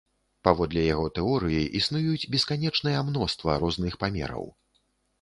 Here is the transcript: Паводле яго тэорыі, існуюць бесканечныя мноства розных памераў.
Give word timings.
Паводле 0.47 0.85
яго 0.85 1.05
тэорыі, 1.17 1.69
існуюць 1.81 2.29
бесканечныя 2.33 3.07
мноства 3.13 3.63
розных 3.67 3.93
памераў. 4.07 4.55